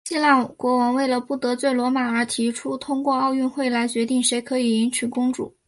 [0.05, 5.55] 希腊国王为了不得罪罗马而提出通过奥运会来决定谁可以迎娶公主。